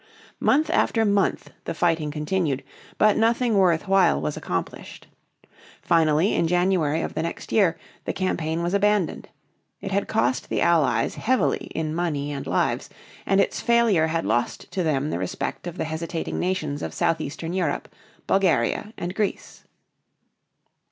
Month 0.39 0.71
after 0.71 1.05
month 1.05 1.51
the 1.65 1.75
fighting 1.75 2.09
continued, 2.09 2.63
but 2.97 3.17
nothing 3.17 3.55
worth 3.55 3.87
while 3.87 4.19
was 4.19 4.35
accomplished. 4.35 5.05
Finally, 5.79 6.33
in 6.33 6.47
January 6.47 7.01
of 7.01 7.13
the 7.13 7.21
next 7.21 7.51
year, 7.51 7.77
the 8.05 8.11
campaign 8.11 8.63
was 8.63 8.73
abandoned. 8.73 9.29
It 9.79 9.91
had 9.91 10.07
cost 10.07 10.49
the 10.49 10.59
Allies 10.59 11.13
heavily 11.13 11.69
in 11.75 11.93
money 11.93 12.31
and 12.31 12.47
lives, 12.47 12.89
and 13.27 13.39
its 13.39 13.61
failure 13.61 14.07
had 14.07 14.25
lost 14.25 14.71
to 14.71 14.81
them 14.81 15.11
the 15.11 15.19
respect 15.19 15.67
of 15.67 15.77
the 15.77 15.85
hesitating 15.85 16.39
nations 16.39 16.81
of 16.81 16.95
southeastern 16.95 17.53
Europe, 17.53 17.87
Bulgaria 18.25 18.93
and 18.97 19.13
Greece. 19.13 19.65